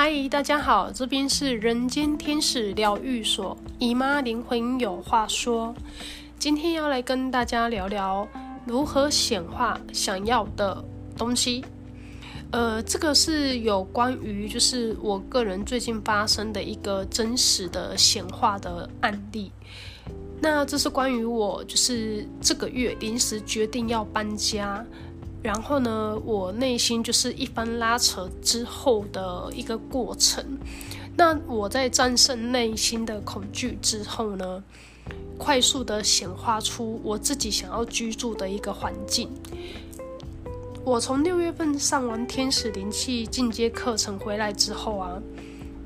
[0.00, 5.74] 嗨，大家好，这边是人间天使疗愈所，姨妈灵魂有话说。
[6.38, 8.28] 今天要来跟大家聊聊
[8.64, 10.84] 如何显化想要的
[11.16, 11.64] 东西。
[12.52, 19.50] 呃，这个是有关于就是我个人最近发生的一个真实的显化的案例。
[20.40, 24.86] 那这是关于我就是这个月临时决定要搬家。
[25.42, 30.58] 然后呢，我内心就是一番拉扯之后的一个过程。
[31.16, 34.62] 那我在战胜内心的恐惧之后呢，
[35.36, 39.28] 快速的显化出我自己想要居住的一个环境。
[40.84, 45.20] 我从六月份上完天使灵气进阶课程回来之后啊，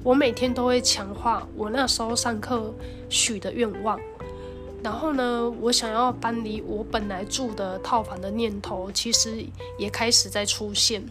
[0.02, 2.72] 我每天都会强化我那时候上课
[3.08, 3.98] 许的愿望。
[4.82, 9.44] 然后呢，我想要搬离我本来住的套房的念头，其实
[9.78, 11.04] 也开始在出现。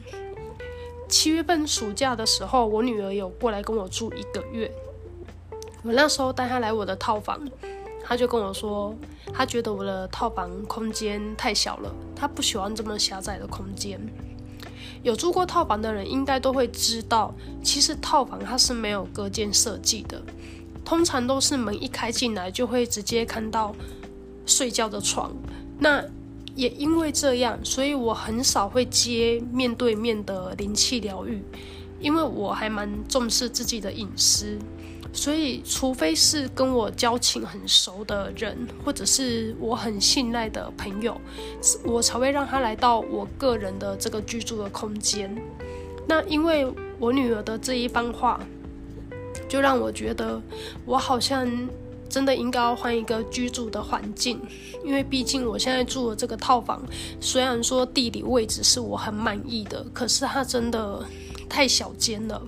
[1.07, 4.69] 七月份暑假的时候，我女儿有过来跟我住一个月。
[5.83, 7.39] 我那时候带她来我的套房，
[8.03, 8.93] 她就跟我说，
[9.33, 13.99] 她觉得我的套房空间太小了，她不喜欢这么狭窄的空间。
[15.01, 20.21] 有住过套房的人应该都会知道，其实套房它是没有隔间设计的。
[20.83, 23.73] 通常都是门一开进来就会直接看到
[24.45, 25.31] 睡觉的床，
[25.79, 26.03] 那
[26.53, 31.41] 也因为这样，所以我很少会接面对面的灵气疗愈，
[31.99, 34.59] 因为我还蛮重视自己的隐私，
[35.13, 41.15] 所以除非是跟我交情很熟的人，或者是我很信赖的朋友，
[41.85, 45.33] 我才会让他来到我个人的这个居住的空间。
[46.05, 46.67] 那因为
[46.99, 48.39] 我女儿的这一番话。
[49.47, 50.41] 就让我觉得，
[50.85, 51.49] 我好像
[52.09, 54.39] 真的应该要换一个居住的环境，
[54.83, 56.81] 因为毕竟我现在住的这个套房，
[57.19, 61.05] 虽然说地理位置是我很满意的，可是它真的
[61.49, 62.41] 太小间了。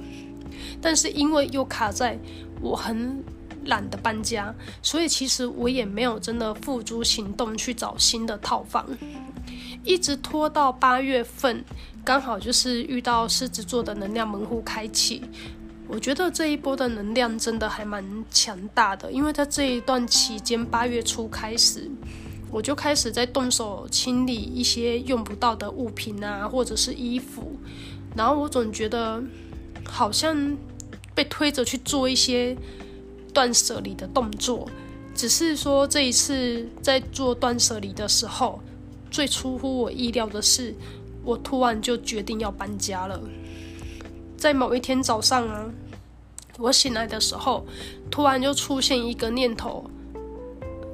[0.81, 2.19] 但是因为又卡在
[2.61, 3.23] 我很
[3.65, 8.85] 懒得搬家，所以其实我也没有真的付诸行动去找新的套房，
[9.85, 11.63] 一直拖到八月份，
[12.03, 15.21] 刚好就是遇到狮子座的能量门户开启。
[15.93, 21.87] 我觉得这一波的能量真的还蛮强大的，因为在这一段期间，八月初开始，
[22.49, 27.59] 我就开始在动手清理一些用不到的物品啊，或者是衣服，
[28.15, 29.23] 然后我总觉得
[29.85, 30.57] 好像
[31.13, 32.57] 被推着去做一些
[33.31, 34.67] 断舍离的动作，
[35.13, 38.59] 只是说这一次在做断舍离的时候，
[39.11, 40.73] 最出乎我意料的是，
[41.23, 43.21] 我突然就决定要搬家了。
[44.35, 45.71] 在某一天早上啊，
[46.59, 47.65] 我醒来的时候，
[48.11, 49.89] 突然就出现一个念头，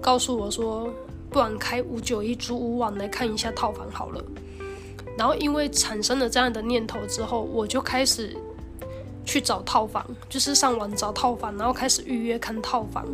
[0.01, 0.89] 告诉我说，
[1.29, 4.23] 不然开五九一租屋网来看一下套房好了。
[5.17, 8.35] 然后因为产生了这样的念头之后，我就开始
[9.25, 13.05] 去找套房，就是上网找套房，然后开始预约看套房。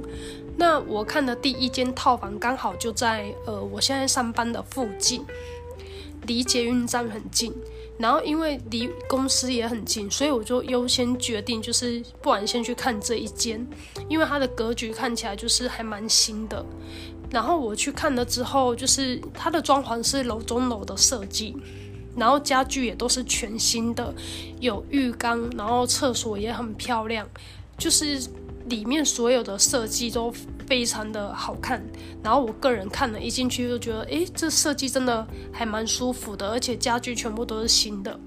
[0.55, 5.25] 那我看的第一间套房刚好就在呃我现在上班的附近，
[6.27, 7.51] 离捷运站很近。
[7.97, 13.65] 然后因为离公司也很近，所以我就优先决定，就是不然先去看这一间，
[14.09, 16.65] 因为它的格局看起来就是还蛮新的。
[17.31, 21.55] 然后我去看了之后，就是它的装潢是楼中楼的设计，
[22.15, 24.13] 然后家具也都是全新的，
[24.59, 27.27] 有浴缸，然后厕所也很漂亮，
[27.77, 28.21] 就是
[28.69, 30.33] 里面所有的设计都
[30.67, 31.83] 非常的好看，
[32.23, 38.19] 然后我个人看了一进去就觉得，诶，这设计真的还蛮舒服的，而且家具全部都是新的。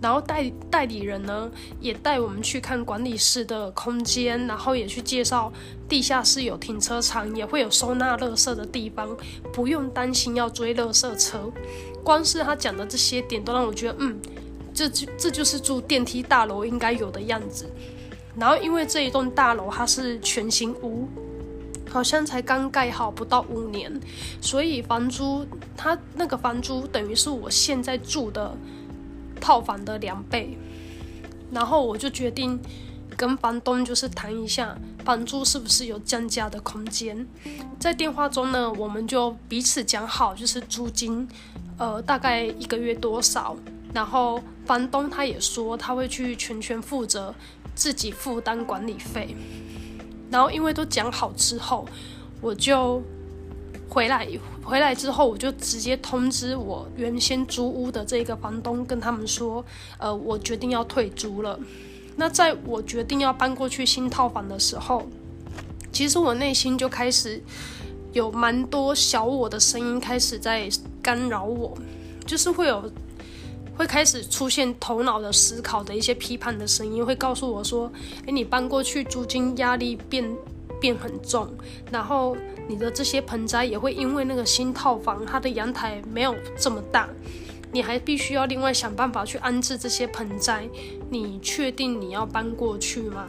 [0.00, 1.48] 然后代代理人呢，
[1.80, 5.52] 也带我们去看管理室的空间，然后也去介绍
[5.88, 9.16] 地下室有停车场，也会有收纳垃圾的地方，
[9.52, 11.52] 不用担心要追垃圾车。
[12.02, 14.18] 光是他讲的这些点，都让我觉得，嗯，
[14.74, 17.70] 这就这就是住电梯大楼应该有的样子。
[18.36, 21.08] 然后因为这一栋大楼它是全新屋。
[21.90, 24.00] 好像才刚盖好不到五年，
[24.40, 28.56] 所以房租，它那个房租等于是我现在住的
[29.38, 30.56] 套房的两倍。
[31.50, 32.58] 然后我就决定
[33.14, 34.74] 跟房东就是谈一下，
[35.04, 37.26] 房租是不是有降价的空间。
[37.78, 41.28] 在电话中呢，我们就彼此讲好，就是租金，
[41.76, 43.54] 呃，大概一个月多少。
[43.92, 47.34] 然后房东他也说他会去全权负责，
[47.74, 49.36] 自己负担管理费。
[50.30, 51.86] 然后因为都讲好之后，
[52.40, 53.02] 我就
[53.88, 54.28] 回来。
[54.64, 59.64] 回来之后，我就直接通知我原先租屋的这个房东，跟他们说，
[59.98, 61.58] 呃，我决定要退租了。
[62.14, 65.08] 那在我决定要搬过去新套房的时候，
[65.90, 67.42] 其实我内心就开始
[68.12, 70.68] 有蛮多小我的声音开始在
[71.02, 71.76] 干扰我，
[72.24, 72.88] 就是会有
[73.76, 77.90] 会开始出现头脑的思考的一些批判的声音，会告诉我说
[78.26, 80.36] ：“诶，你搬过去，租金压力变
[80.80, 81.48] 变很重，
[81.90, 82.36] 然后
[82.68, 87.08] 你的这些盆栽也会因为那个新套房，它的阳台没有这么大，
[87.72, 90.68] 你还必须要另外想办法去安置这些盆栽。
[91.08, 93.26] 你确定你要搬过去吗？”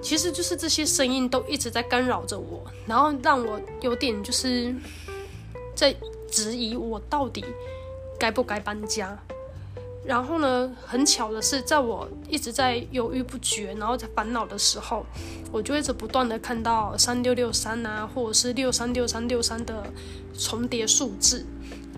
[0.00, 4.74] 其实就是这些声音都一直在干扰着我，然后让我有点就是
[5.76, 5.94] 在
[6.28, 7.44] 质疑我到底
[8.18, 9.16] 该不该搬家。
[10.04, 15.06] 然后呢，很巧的是，在我一直在犹豫不决，然后在烦恼的时候，
[15.52, 19.84] 我就一直不断的看到三六六三啊，或者是六三六三六三的
[20.36, 21.46] 重叠数字。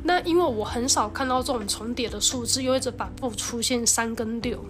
[0.03, 4.63] 那因为我很少看到这种重叠的数字，又一直反复出现三跟六，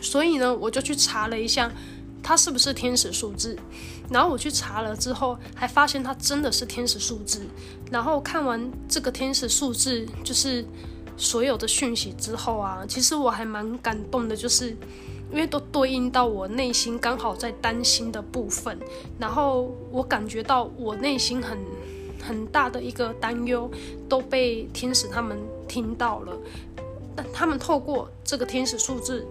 [0.00, 1.70] 所以呢，我就去查了一下，
[2.20, 3.56] 它是不是天使数字。
[4.10, 7.46] 然后我去查了之后，还发现它真的是天使数字。
[7.92, 10.66] 然后看完这个天使数字，就是。
[11.20, 14.70] 所有的讯息之后啊，其实我还蛮感动的，就是
[15.30, 18.78] 因为都对应到我内心刚好在担心的部分，
[19.18, 21.58] 然后我感觉到我内心很
[22.22, 23.70] 很大的一个担忧
[24.08, 25.38] 都被天使他们
[25.68, 26.32] 听到了，
[27.14, 29.26] 但他们透过这个天使数字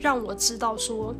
[0.00, 1.14] 让我知道说，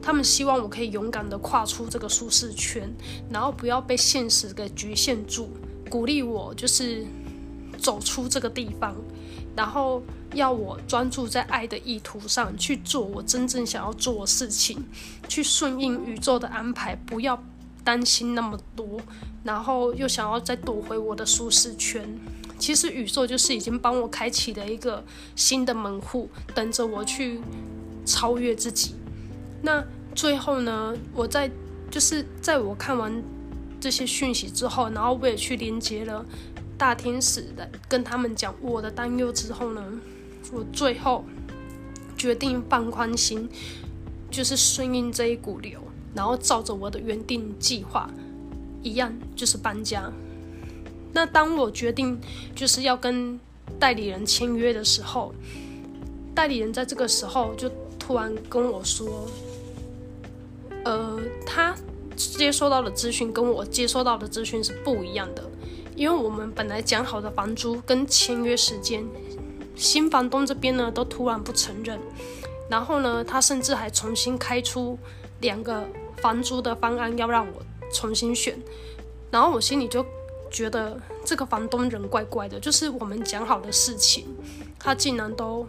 [0.00, 2.88] 他们希望我可以勇敢的跨出这个舒适圈，
[3.28, 5.48] 然后不要被现实给局限住，
[5.90, 7.04] 鼓励我就是
[7.76, 8.94] 走出这个地方。
[9.56, 10.02] 然后
[10.34, 14.84] 要我专注在爱的意图上去做我真正想要做的事情，
[15.28, 17.42] 去顺应宇宙的安排，不要
[17.84, 19.00] 担心那么多，
[19.44, 22.18] 然后又想要再躲回我的舒适圈。
[22.58, 25.04] 其实宇宙就是已经帮我开启了一个
[25.36, 27.40] 新的门户，等着我去
[28.06, 28.94] 超越自己。
[29.62, 29.84] 那
[30.14, 31.50] 最后呢，我在
[31.90, 33.22] 就是在我看完
[33.80, 36.24] 这些讯息之后，然后我也去连接了。
[36.76, 39.82] 大天使的跟他们讲我的担忧之后呢，
[40.52, 41.24] 我最后
[42.16, 43.48] 决定放宽心，
[44.30, 45.80] 就是顺应这一股流，
[46.14, 48.10] 然后照着我的原定计划
[48.82, 50.12] 一样，就是搬家。
[51.12, 52.18] 那当我决定
[52.56, 53.38] 就是要跟
[53.78, 55.32] 代理人签约的时候，
[56.34, 59.28] 代理人在这个时候就突然跟我说，
[60.84, 61.74] 呃，他
[62.16, 65.50] 接收到的资讯跟我接收到的资讯是不一样的。
[65.96, 69.04] 因为我们本来讲好的房租跟签约时间，
[69.76, 72.00] 新房东这边呢都突然不承认，
[72.68, 74.98] 然后呢，他甚至还重新开出
[75.40, 75.86] 两个
[76.16, 77.62] 房租的方案要让我
[77.92, 78.58] 重新选，
[79.30, 80.04] 然后我心里就
[80.50, 84.26] 觉得这个房东人怪怪的，就是我们讲好的事情，
[84.80, 85.64] 他竟然都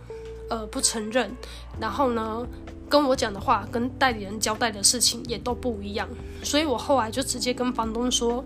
[0.49, 1.31] 呃不承认，
[1.79, 2.47] 然后呢，
[2.89, 6.09] 跟我讲的话跟代理人交代的事情也都不一样，
[6.43, 8.43] 所以我后来就直接跟房东说。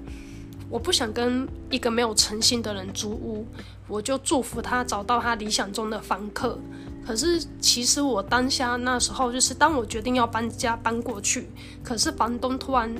[0.70, 3.46] 我不想跟一个没有诚信的人租屋，
[3.88, 6.60] 我就祝福他找到他理想中的房客。
[7.06, 11.50] 可是其实我当下那时候，就是当我决定要搬家搬过去，
[11.84, 12.94] 可是房东突然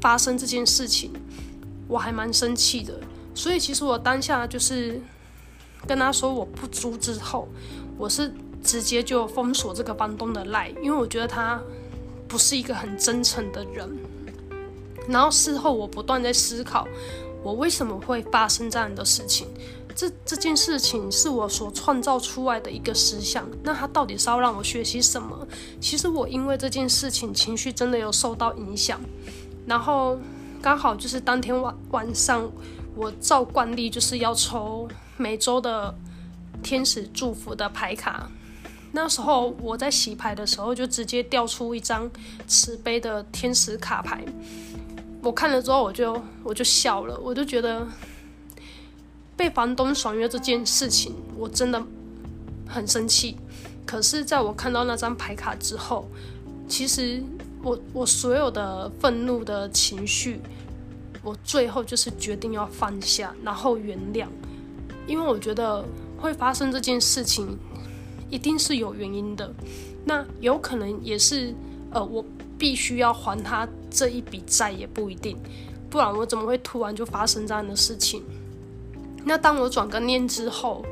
[0.00, 1.10] 发生这件事情，
[1.88, 3.00] 我还蛮生气的。
[3.34, 5.00] 所以其实我当下就是
[5.86, 7.48] 跟他说我不租之后，
[7.96, 8.30] 我是
[8.62, 11.58] 直接就封锁这个房东的赖，因为我觉得他
[12.28, 13.88] 不是一个很真诚的人。
[15.10, 16.86] 然后事后我不断在思考，
[17.42, 19.48] 我为什么会发生这样的事情？
[19.92, 25.46] 这这件事情是我所创造出来的一个实相，那它到底是要让我学习什么？
[25.80, 29.00] 其实我因为这件事情情绪真的有受到影响，
[29.66, 30.16] 然后
[30.62, 32.50] 刚好就是当天晚晚上，
[32.94, 35.92] 我照惯例就是要抽每周的
[36.62, 38.30] 天使祝福的牌卡，
[38.92, 42.08] 那时候我在洗牌的时候就直接调出一张
[42.46, 44.24] 慈悲的天使卡牌。
[45.22, 47.86] 我看了之后，我就我就笑了，我就觉得
[49.36, 51.82] 被房东爽约这件事情，我真的
[52.66, 53.36] 很生气。
[53.84, 56.08] 可是，在我看到那张牌卡之后，
[56.66, 57.22] 其实
[57.62, 60.40] 我我所有的愤怒的情绪，
[61.22, 64.26] 我最后就是决定要放下，然后原谅，
[65.06, 65.84] 因为我觉得
[66.18, 67.58] 会发生这件事情，
[68.30, 69.52] 一定是有原因的。
[70.06, 71.54] 那有可能也是，
[71.90, 72.24] 呃，我。
[72.60, 75.34] 必须要还他这一笔债也不一定，
[75.88, 78.22] 不然我怎么会突然就发生这样的事情？
[79.24, 80.84] 那当我转个念之后，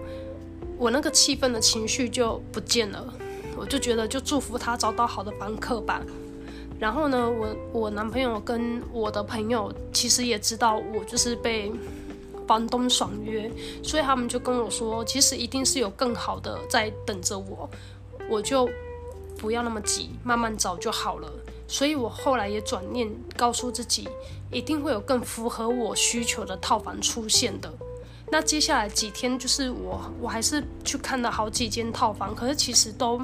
[0.79, 3.13] 我那个气愤的情绪就不见了，
[3.55, 6.01] 我就觉得就祝福他找到好的房客吧。
[6.81, 11.71] 然后呢，我我男朋友跟我的朋友其实也知道我就是被
[12.47, 13.51] 房东爽约，
[13.83, 17.69] 所以他们就跟我说，其实一定是有更好的在等着我，
[18.31, 18.67] 我就
[19.37, 21.31] 不要那么急，慢慢找就好了。
[21.69, 24.09] 所以我后来也转念告诉自己，
[24.51, 27.71] 一定会有更符合我需求的套房出现的。
[28.31, 33.21] 那接下来几天，就是我我还是去看了好几间套房，可是其实都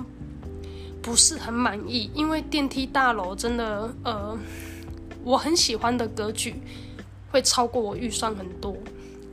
[1.03, 4.39] 不是很满意，因为电梯大楼真的，呃，
[5.23, 6.55] 我很喜欢的格局
[7.31, 8.77] 会超过我预算很多。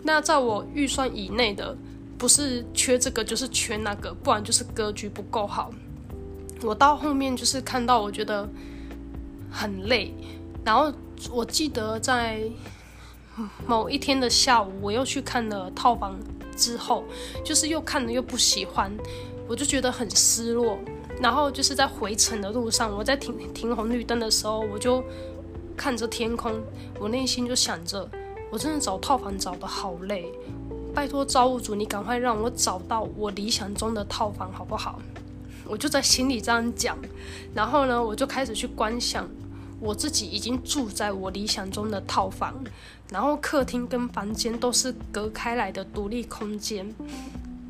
[0.03, 1.77] 那在我预算以内的，
[2.17, 5.69] 不是缺这个就是缺那个，不然就是格局不够好。
[6.63, 8.49] 我到后面就是看到，我觉得
[9.51, 10.13] 很累，
[10.63, 10.91] 然后
[11.31, 12.41] 我记得在。
[13.65, 16.19] 某一天的下午，我又去看了套房，
[16.55, 17.05] 之后
[17.45, 18.91] 就是又看了又不喜欢，
[19.47, 20.77] 我就觉得很失落。
[21.19, 25.01] 然后就是在回程的路上，我在停停红绿灯的时候，我就
[25.77, 26.61] 看着天空，
[26.99, 28.07] 我内心就想着，
[28.51, 30.29] 我真的找套房找得好累，
[30.93, 35.01] 拜托造物主，你赶快让我找到我理想中的套房好不好？
[35.65, 36.97] 我就在心里这样讲，
[37.55, 39.27] 然后呢，我就开始去观想。
[39.81, 42.53] 我自己已经住在我理想中的套房，
[43.09, 46.93] 然后客厅跟房间都是隔开来的独立空间。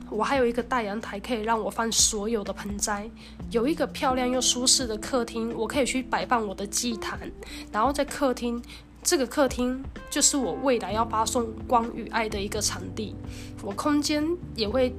[0.10, 3.10] 我还有一个大阳台，可以让我放所有的盆栽。
[3.50, 7.18] 有一个漂亮又舒适的客厅，我可以去摆放我的祭坛。
[7.72, 8.62] 然后在客厅，
[9.02, 13.16] 这个客厅就是我未来要发送光与爱的一个场地。
[13.64, 14.22] 我空间
[14.56, 14.94] 也会。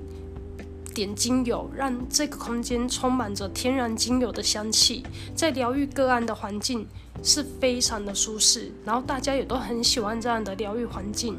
[0.94, 6.86] 点精油，让这个空间充满着天然精油的香气，在疗愈个案的环境
[7.22, 11.36] 是非常的舒适，然后大家也都很喜欢这样的疗愈环境。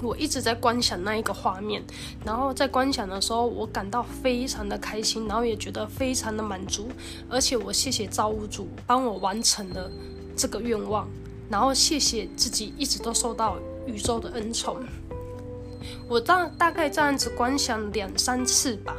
[0.00, 1.82] 我一直在观想那一个画面，
[2.24, 6.88] 然后在观想的时候，我感到非常的开心，然后也觉得非常的满足，
[7.28, 9.90] 而且我谢谢造物主帮我完成了
[10.36, 11.08] 这个愿望，
[11.50, 14.76] 然后谢谢自己一直都受到宇宙的恩宠。
[16.08, 18.96] 我大大概这样子观想两三次吧，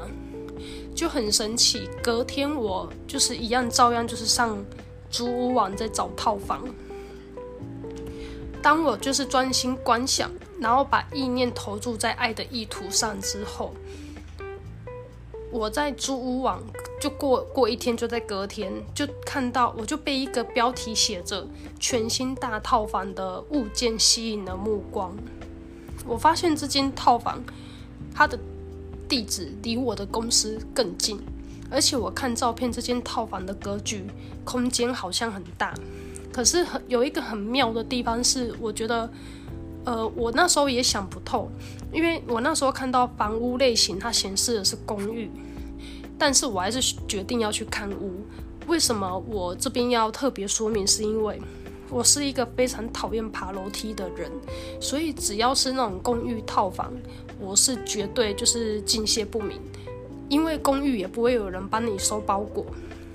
[0.95, 1.89] 就很神奇。
[2.03, 4.57] 隔天我就是一样，照样就是上
[5.09, 6.63] 租屋网在找套房。
[8.61, 13.73] 当我就是专心观想，然后把意念投注在爱的意图上之后，
[15.49, 16.61] 我在租屋网
[16.99, 21.47] 就过过一天，就在隔天就看到，我就被一个标题写着
[21.79, 25.15] “全新大套房”的物件吸引了目光。
[26.05, 27.41] 我发现这间套房，
[28.13, 28.37] 它的
[29.07, 31.19] 地址离我的公司更近，
[31.69, 34.05] 而且我看照片，这间套房的格局
[34.43, 35.73] 空间好像很大。
[36.31, 39.09] 可是很有一个很妙的地方是，我觉得，
[39.83, 41.49] 呃，我那时候也想不透，
[41.91, 45.29] 因为我那时候看到房屋类型，它显示的是公寓，
[46.17, 48.23] 但是我还是决定要去看屋。
[48.67, 50.85] 为什么我这边要特别说明？
[50.85, 51.41] 是因为。
[51.89, 54.31] 我是一个非常讨厌爬楼梯的人，
[54.79, 56.93] 所以只要是那种公寓套房，
[57.39, 59.59] 我是绝对就是敬谢不明，
[60.29, 62.65] 因为公寓也不会有人帮你收包裹，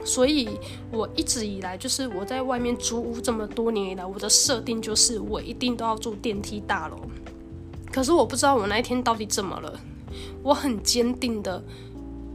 [0.04, 0.58] 所以
[0.90, 6.98] 我一直以来就是我在外面租屋这么多年以来，我的设定就是我一定都要住电梯大楼。
[7.92, 9.78] 可是我不知道我那一天到底怎么了，
[10.42, 11.62] 我很坚定的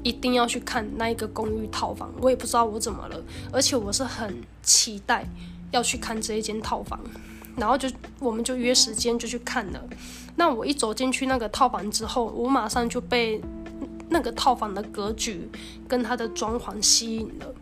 [0.03, 5.27] 一定要去看那一个公寓套房，我也不知道我怎么了，而且我是很期待。
[5.71, 6.99] 要去看这一间套房，
[7.55, 9.83] 然后就我们就约时间就去看了。
[10.35, 13.41] 那我一走进去那个套房之后，我马上就被
[14.09, 15.49] 那个套房的格局
[15.87, 17.53] 跟它的装潢吸引了。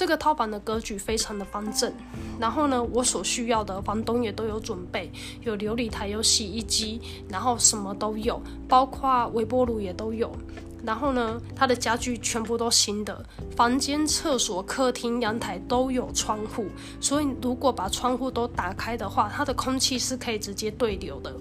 [0.00, 1.92] 这个套房的格局非常的方正，
[2.40, 10.34] 然后呢，我所需要的房东也都有准备，有琉璃台，有洗衣机，然后什么都有，包括微波炉也都有。
[10.82, 13.22] 然后呢，它的家具全部都新的，
[13.54, 16.64] 房间、厕所、客厅、阳台都有窗户，
[16.98, 21.36] 所以如果把窗户都打开的话，它的空气是可以直接对流的，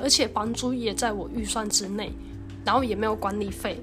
[0.00, 2.12] 而且房租也在我预算之内，
[2.64, 3.82] 然后也没有管理费。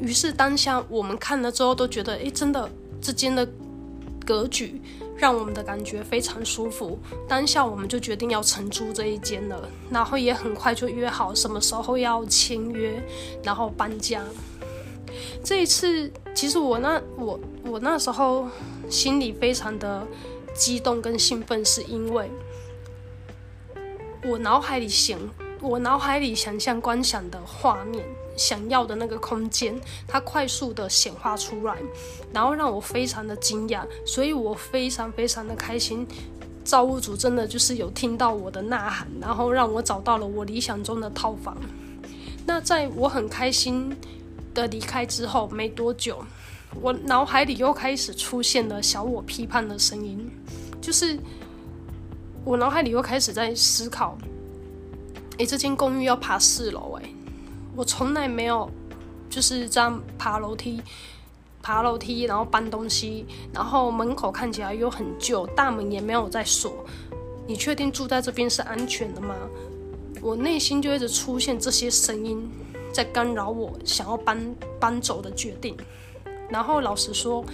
[0.00, 2.68] 于是当下我们看了之后都觉得，诶，真的
[3.00, 3.48] 之间的
[4.26, 4.80] 格局。
[5.16, 6.98] 让我们的感觉非常舒服。
[7.28, 13.00] 当下我们就决定要承租这一间了，然后也很快就约好什么时候要签约，
[13.44, 14.24] 然后搬家。
[15.44, 18.48] 这一次，其实我那我我那时候
[18.90, 20.04] 心里非常的
[20.52, 22.28] 激动跟兴奋，是因为
[24.24, 25.16] 我脑海里想，
[25.64, 28.04] 我脑海里想象观想的画面。
[28.36, 31.76] 想要的那个空间，它快速的显化出来，
[32.32, 36.04] 然后让我非常的惊讶，所以我非常非常的开心。
[36.64, 41.56] 造物主真的就是有听到我的呐喊，然后让我找到了我理想中的套房。
[42.44, 43.96] 那在我很开心
[44.52, 46.24] 的离开之后没多久，
[46.80, 50.28] 我脑海里又开始出现了小我批判的声音，
[50.80, 51.16] 就是
[52.44, 54.18] 我脑海里又开始在思考：
[55.38, 57.14] 诶，这间公寓要爬四楼，诶。
[57.76, 58.70] 我从来没有
[59.28, 60.80] 就是这样爬楼梯，
[61.60, 66.84] 爬楼梯，然后搬东西，然后门口看起来又很旧，大门也没有在锁。
[67.46, 69.34] 你确定住在这边是安全的吗？
[70.22, 72.48] 我内心就一直出现这些声音，
[72.92, 75.76] 在干扰我想要搬搬走的决定。
[76.48, 77.44] 然后老实说，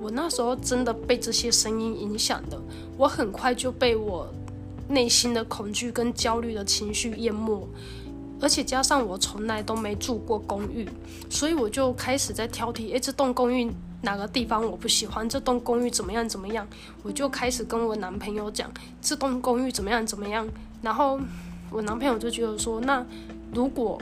[0.00, 2.60] 我那时候真的被这些声音影响的，
[2.96, 4.26] 我很快就被我
[4.90, 7.66] 内心的恐惧跟焦虑的情绪淹没，
[8.40, 10.86] 而且加上我从来都没住过公寓，
[11.30, 13.70] 所以我就开始在挑剔，诶，这栋公寓
[14.02, 15.28] 哪个地方我不喜欢？
[15.28, 16.66] 这栋公寓怎么样怎么样？
[17.04, 18.68] 我就开始跟我男朋友讲，
[19.00, 20.48] 这栋公寓怎么样怎么样？
[20.82, 21.20] 然后
[21.70, 23.06] 我男朋友就觉得说，那
[23.54, 24.00] 如果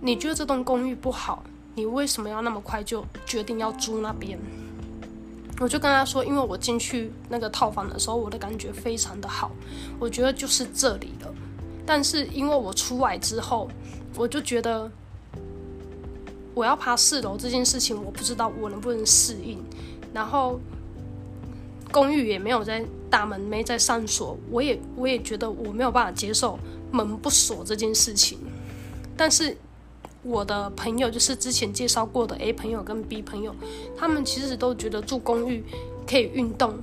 [0.00, 1.42] 你觉得这栋公寓不好，
[1.74, 4.38] 你为什么要那么快就决定要租那边？
[5.60, 9.52] 我就跟他说，因为我进去那个套房的时候，我的感觉非常的好，
[9.98, 11.32] 我觉得就是这里了。
[11.84, 13.68] 但是因为我出来之后，
[14.16, 14.90] 我就觉得
[16.54, 19.62] 我要爬四楼这件事情，我不知道我能不能适应。
[20.14, 20.58] 然后
[21.92, 26.58] 公寓也没有在大门没在上锁，我也我也觉得我没有办法接受
[26.90, 28.38] 门不锁这件事情。
[29.14, 29.54] 但是。
[30.22, 33.54] 我的朋友就是之前介绍过的 A 朋友跟 B 朋友，
[33.96, 35.64] 他们其实都觉得住公寓
[36.06, 36.78] 可以运动、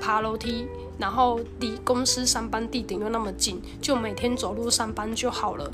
[0.00, 0.66] 爬楼梯，
[0.98, 5.70] 然后离公司上班地点又那么近，就每天走路上班就好了，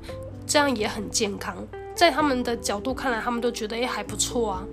[0.47, 1.57] 这样也很健康。
[1.95, 4.65] 在他们的角度看来，他们都觉得诶还不错啊。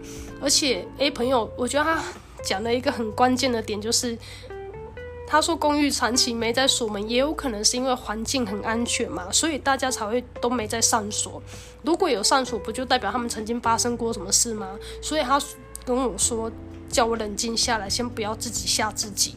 [0.41, 2.01] 而且 A 朋友，我觉得他
[2.43, 4.17] 讲了一个很关键的点，就是。
[5.33, 11.41] 他说：“公寓长期没在锁门，也有可能是因为环境很安全嘛，所以大家才会都没在上锁。
[11.81, 14.77] 如果有上锁，不就代表他们曾经发生过什么事吗？
[15.01, 15.41] 所以他
[15.83, 16.51] 跟我说，
[16.87, 19.35] 叫我冷静下来，先不要自己吓自己。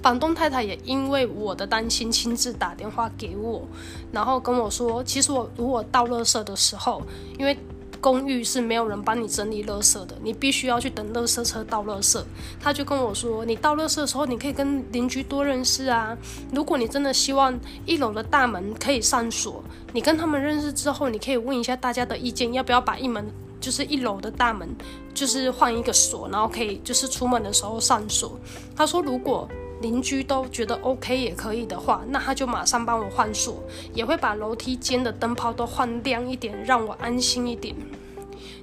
[0.00, 3.66] 房东太太也因为我的担心，亲自打电话给我，
[4.12, 7.02] 然后跟我说，其实我如果倒垃圾的时候，
[7.36, 7.58] 因为。”
[8.00, 12.22] 公寓是没有人帮你整理垃圾的，你必须要去等垃圾车倒垃圾。
[12.60, 16.16] 他就跟我说，你倒垃圾的时候，你可以跟邻居多认识啊。
[16.52, 19.62] 如果你真的希望一楼的大门可以上锁，
[19.92, 23.26] 你跟他们认识之后，你可以问一下大家的意见，要不要把一门
[23.60, 24.68] 就是一楼的大门
[25.12, 28.38] 就是换一个锁，然后可以就是出门的时候上锁。
[28.74, 29.48] 他说，如果
[29.80, 33.62] 邻居都觉得 OK 也可以的话，那他就马上帮我换锁，
[33.92, 37.74] 也会把楼梯间的灯泡都换亮一点，让我安心一点。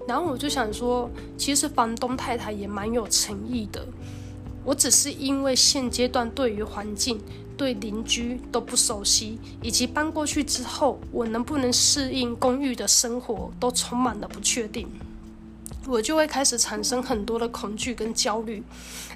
[0.08, 3.86] 然后我就想说，其实房东太太也蛮有诚意的。
[4.66, 7.20] 我只是因为现阶段对于环境、
[7.56, 14.88] 对邻居都不熟悉，以及搬过去之后我能不能适应公寓的生活，都充满了不确定。
[15.86, 18.64] 我就会开始产生很多的恐惧跟焦虑，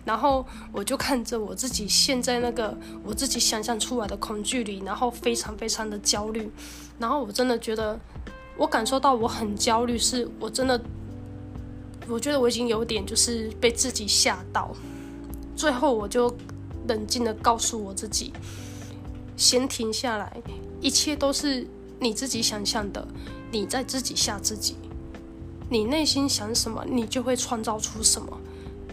[0.03, 6.51] 然后我就看着我自己陷在那个我自己想象出来的恐惧里，然后非常非常的焦虑，
[6.99, 7.97] 然后我真的觉得，
[8.57, 10.81] 我感受到我很焦虑，是我真的，
[12.07, 14.75] 我觉得我已经有点就是被自己吓到，
[15.55, 16.35] 最后我就
[16.87, 18.33] 冷静的告诉我自己，
[19.37, 20.35] 先停下来，
[20.81, 21.65] 一切都是
[21.97, 23.07] 你自己想象的，
[23.51, 24.75] 你在自己吓自己。
[25.69, 28.39] 你内心想什么，你就会创造出什么。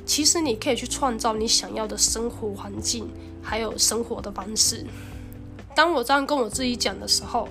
[0.04, 3.08] 其实你可以去创造你想要的生活环境，
[3.40, 4.84] 还有生活的方式。
[5.74, 7.48] 当我这样跟我自己讲的时候，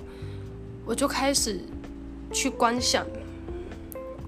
[0.84, 1.60] 我就开始
[2.32, 3.06] 去观想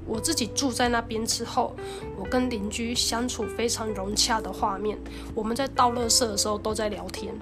[0.06, 1.76] 我自己住在那边之后，
[2.18, 4.98] 我跟邻居相处非常融洽的画面。
[5.34, 7.34] 我们在倒垃圾的时候都在聊天，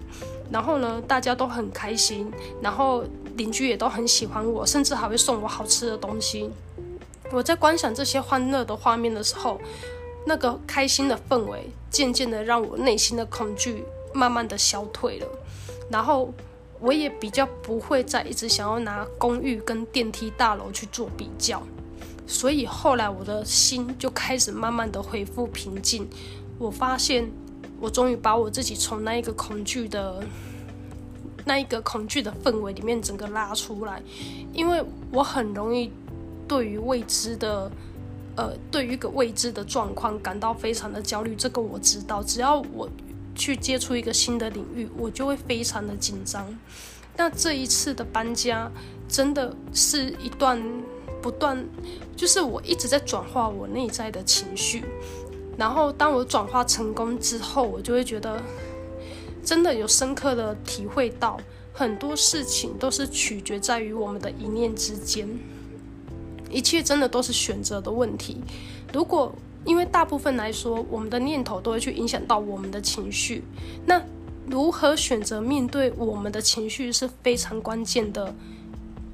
[0.51, 3.05] 然后呢，大家都很开心，然后
[3.37, 6.51] 邻居也都很喜欢我，甚至还会送我好吃的东西。
[7.35, 9.61] 我在观想这些欢乐的画面的时候，
[10.25, 15.27] 那个开心的氛围渐渐的让我内心的恐惧慢慢的消退了，
[15.91, 16.33] 然后
[16.79, 21.61] 我也比较不会再一直想要拿公寓跟电梯大楼去做比较，
[22.25, 26.09] 所以后来我的心就开始慢慢的恢复平静。
[26.57, 27.29] 我发现
[27.81, 30.23] 我终于把我自己从那一个恐惧的
[31.45, 34.01] 那一个恐惧的氛围里面整个拉出来，
[34.53, 35.91] 因为我很容易。
[36.55, 37.69] 对于未知的，
[38.37, 42.23] 呃，对于一个未知的状况感到非常的焦虑，这个我知道。
[42.23, 42.89] 只要我
[43.35, 46.47] 去接触一个新的领域，我就会非常的紧张。
[47.17, 48.71] 那这一次的搬家
[49.09, 50.63] 真的是一段
[51.21, 51.69] 不断，
[52.15, 54.85] 就是我一直在转化我内在的情绪。
[55.59, 58.41] 然后当我转化成功之后，我就会觉得
[59.45, 61.37] 真的有深刻的体会到，
[61.73, 65.29] 很多事情都是取决在于我们的一念之间。
[66.55, 68.41] 一切真的都是选择的问题。
[68.93, 73.43] 如果因为大部分来说，我们的念头都会去影响到我们的情绪，
[73.87, 74.01] 那
[74.47, 78.35] 如何选择面对我们的情绪是非常关键的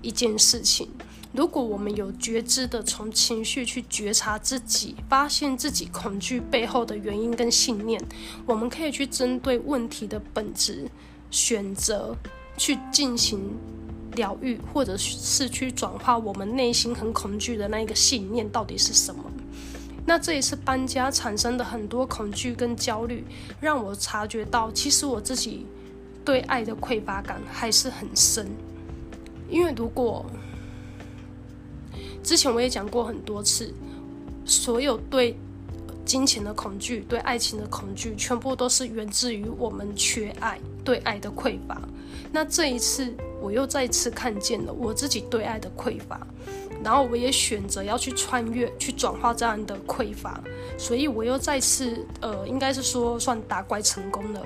[0.02, 0.88] 一件事情。
[1.32, 8.02] 如果我们有觉知的从情绪去觉察自己，发现自己恐惧背后的原因跟信念，
[8.44, 10.90] 我们可以去针对问题的本质
[11.30, 12.16] 选择
[12.56, 13.38] 去进行
[14.16, 19.24] 疗愈，或者是去转化我们内心很恐惧的那一个信念到底是什么。
[20.06, 23.24] 那这一次搬家产生的很多恐惧跟焦虑，
[23.60, 25.66] 让我察觉到，其实我自己
[26.24, 28.50] 对爱的匮乏感还是很深。
[29.48, 30.24] 因为如果
[32.22, 33.72] 之前我也讲过很多次，
[34.44, 35.36] 所有对
[36.10, 41.80] 金钱的恐惧、对爱情的恐惧，全部都是源自于我们缺爱、对爱的匮乏。
[42.32, 46.26] 那这一次，我又再次看见了我自己对爱的匮乏。
[46.82, 50.40] 然后我也选择要去穿越，去转化这样的匮乏，
[50.76, 54.42] 所以我又再次，呃，应该是说算打怪成功了。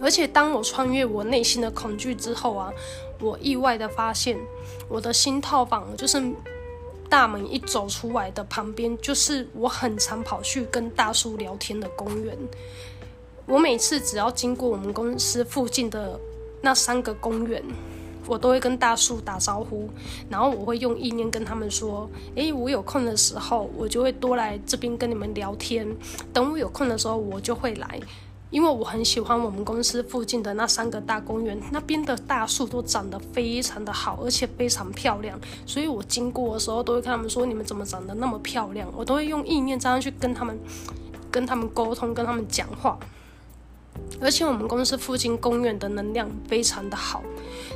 [0.00, 2.72] 而且当我穿越我内心的恐惧之后啊，
[3.18, 4.38] 我意外的发现，
[4.88, 6.22] 我的新套房就是
[7.12, 12.34] 大门一走出来的旁边，就是我很常跑去跟大叔聊天的公园。
[13.44, 16.18] 我每次只要经过我们公司附近的
[16.62, 17.62] 那三个公园。
[18.26, 19.90] 我都会跟大叔打招呼，
[20.30, 25.86] 然后我会用意念跟他们说：“诶，我有空的时候，我就会多来这边跟你们聊天。
[26.32, 28.00] 等我有空的时候，我就会来，
[28.52, 35.36] 因为我很喜欢我们公司附近的那三个大公园，那边的大树都长得非常的好，而且非常漂亮。
[35.66, 38.88] 所以我经过的时候，都会跟他们说：你们怎么长得那么漂亮？
[38.94, 40.56] 我都会用意念这样去跟他们、
[41.30, 42.96] 跟他们沟通，跟他们讲话。”
[44.20, 47.22] 而且我们公司附近公园的能量非常的好，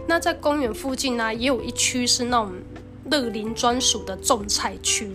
[0.06, 2.52] 那在公园附近呢、也有一区是那种
[3.10, 5.10] 乐林专属的种菜区。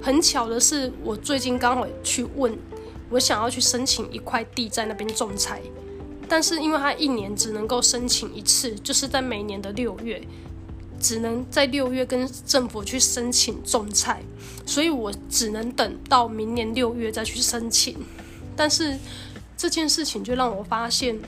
[0.00, 2.56] 很巧的是，我最近刚好去问，
[3.10, 5.60] 我想要去申请一块地在那边种菜，
[6.28, 10.22] 但是因为它一年只能够申请一次，就是在每年的六月，
[11.00, 14.22] 只能在六月跟政府去申请种菜，
[14.64, 17.96] 所以我只能等到明年六月再去申请，
[18.56, 18.98] 但是。
[19.58, 21.18] 这件事情就让我发现，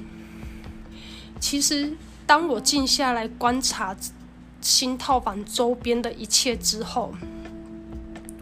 [1.41, 1.91] 其实
[2.27, 3.97] 当我静下来观察
[4.61, 7.15] 新套房周边的一切之后，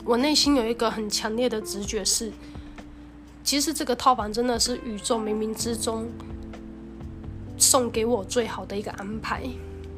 [0.05, 2.33] 我内心有一个很强烈的直觉是，
[3.47, 6.09] 其实这个套房真的是宇宙冥冥之中
[7.57, 9.45] 送给我最好的一个安排。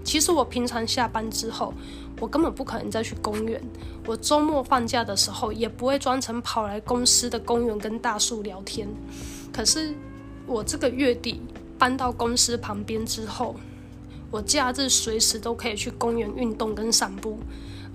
[0.04, 1.72] 其实我平常下班之后，
[2.20, 3.58] 我根本不可能再去公园。
[4.06, 8.86] 我周末放假的时候，也不会专程跑来公司的公园跟大树聊天。
[9.50, 9.94] 可是
[10.46, 11.40] 我这个月底
[11.78, 13.56] 搬到公司旁边之后，
[14.30, 17.38] 我假日随时都可以去公园运动跟散步，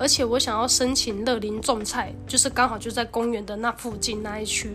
[0.03, 4.69] 而且我想要申请乐林种菜，就是刚好就在公园的那附近那一区。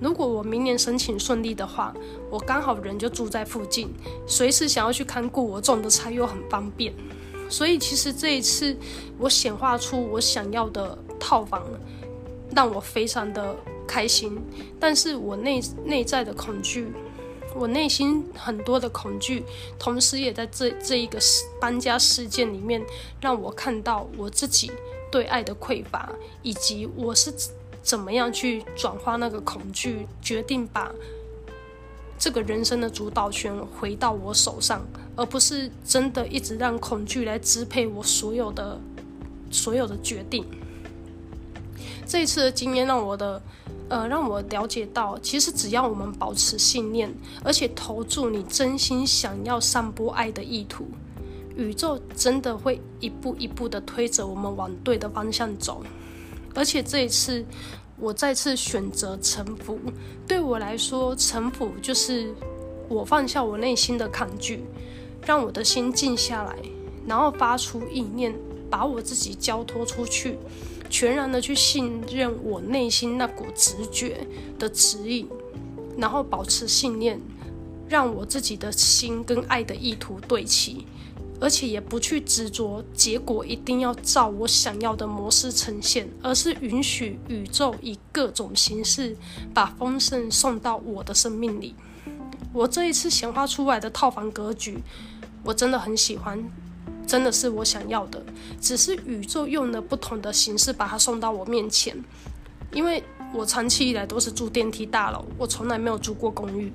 [0.00, 1.92] 如果我明年申请顺利的话，
[2.30, 3.92] 我刚好人就住在附近，
[4.24, 6.94] 随时想要去看顾我种的菜又很方便。
[7.50, 8.76] 所以其实这一次
[9.18, 11.64] 我显化出我想要的套房，
[12.54, 13.56] 让我非常的。
[13.90, 14.38] 开心，
[14.78, 16.92] 但是我内内在的恐惧，
[17.54, 19.42] 我内心很多的恐惧，
[19.78, 21.18] 同时也在这这一个
[21.60, 22.84] 搬家事件里面，
[23.20, 24.70] 让我看到我自己
[25.10, 27.32] 对爱的匮乏，以及我是
[27.82, 30.92] 怎么样去转化那个恐惧，决定把
[32.18, 38.78] 这个人生的主导权回到我手上，而不是真的一直让恐惧来支配我所有的
[39.50, 40.44] 所有的决定。
[42.06, 43.42] 这一次的经验让我的。
[43.88, 50.86] 呃，让我了解到，其实只要我们保持信念，而且投注你真心想要散播爱的意图，
[51.56, 55.82] 宇宙真的会一步一步的推着我们往对的方向走。
[56.54, 57.44] 而且这一次，
[57.98, 59.78] 我再次选择臣服。
[60.26, 62.34] 对我来说，臣服就是
[62.88, 64.64] 我放下我内心的抗拒，
[65.24, 66.56] 让我的心静下来，
[67.06, 68.34] 然后发出意念，
[68.68, 70.36] 把我自己交托出去。
[70.88, 74.26] 全然的去信任我内心那股直觉
[74.58, 75.28] 的指引，
[75.96, 77.20] 然后保持信念，
[77.88, 80.86] 让我自己的心跟爱的意图对齐，
[81.40, 89.16] 而且也不去执着结果一定要照我想要的模式呈现，而是允许宇宙以各种形式
[89.54, 91.74] 把丰盛送到我的生命里。
[92.52, 94.78] 我这一次显化出来的套房格局，
[95.44, 96.42] 我真的很喜欢。
[97.08, 98.22] 真的是我想要的，
[98.60, 101.96] 只是宇宙用了不同的形式把它送到我面前。
[102.70, 106.70] 因为我长期以来都是住电梯大楼，我从来没有住过公寓，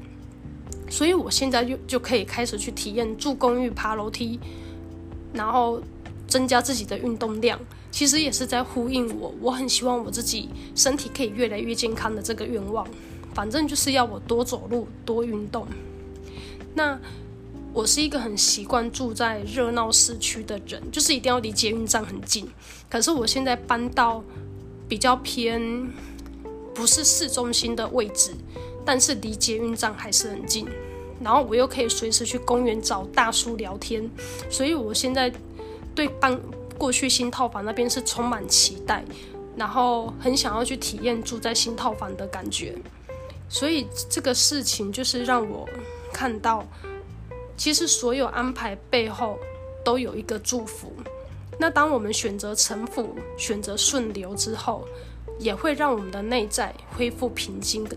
[0.90, 4.40] 所以我现在就就可以开始去体验住公寓爬楼梯，
[5.34, 5.80] 然后
[6.28, 7.60] 增加自己的运动量。
[7.92, 12.88] 其实也是在呼应我，我很希望我自己身体可以越来越健康的这个愿望。
[13.36, 15.68] 反正就是要我多走路，多运动。
[16.74, 17.00] 那。
[17.74, 22.48] 我是一个很习惯住在热闹市区的人，就是一定要离捷运站很近。
[22.88, 24.24] 可是我现在搬到
[24.88, 25.92] 比较偏，
[26.76, 28.32] 不是市中心的位置，
[28.86, 30.68] 但是离捷运站还是很近。
[31.20, 34.08] 然后我又可以随时去公园找大叔聊天，
[34.52, 35.34] 所以我现在
[35.96, 36.40] 对搬
[36.78, 39.04] 过去新套房那边是充满期待，
[39.56, 42.76] 然后很想要去体验住在新套房的感觉。
[43.50, 45.68] 所以这个事情就是让我
[46.12, 46.64] 看到，
[47.56, 49.40] 其实所有安排背后
[49.84, 50.92] 都有一个祝福。
[51.60, 54.88] 那当我们选择臣服、选择顺流之后，
[55.40, 57.88] 也会让我们的内在恢复平静。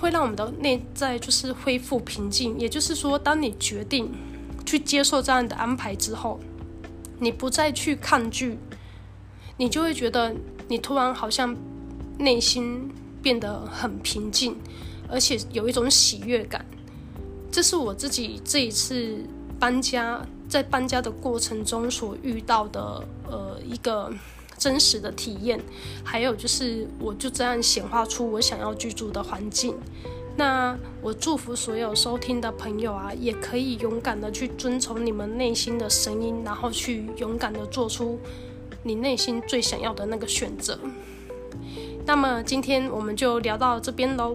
[0.00, 4.12] 会让我们的内在就是恢复平静，也就是说，当你决定
[4.66, 6.40] 去接受这样的安排之后，
[7.20, 8.58] 你不再去抗拒，
[9.56, 10.34] 你就会觉得
[10.66, 11.56] 你突然好像
[12.18, 12.90] 内心
[13.22, 14.56] 变得很平静，
[15.08, 16.66] 而且有一种喜悦感。
[17.52, 19.18] 这是我自己这一次
[19.60, 24.12] 搬家，在搬家的过程中所遇到的呃一个。
[24.58, 25.60] 真实的体验，
[26.04, 29.74] 还有就是，我就这样显化出我想要居住的环境。
[30.36, 38.20] 那我祝福所有收听的朋友啊，也可以勇敢的去遵从你们内心的声音，然后去勇敢的做出
[38.84, 40.78] 你内心最想要的那个选择。
[42.06, 44.32] 那么今天我们就聊到这边喽。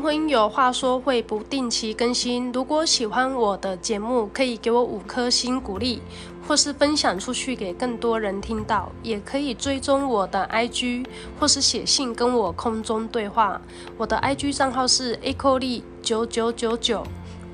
[0.00, 6.00] 姨妈灵魂有话说会不定期更新，如果喜欢我的节目，可以给我五颗星鼓励，
[6.48, 11.04] 或是分享出去给更多人听到，也可以追踪我的 IG，
[11.38, 13.60] 或是写信跟我空中对话。
[13.98, 17.06] 我的 IG 账号是 echolee 九九九九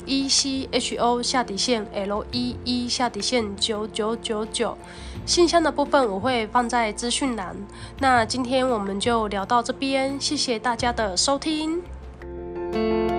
[0.07, 4.79] ，E C H O 下底线 L E E 下底线九九九九。
[5.27, 7.57] 信箱的部分我会放在资讯栏。
[7.99, 11.83] 那今天我们就聊到这边，谢谢大家的收听。
[12.77, 13.16] thank you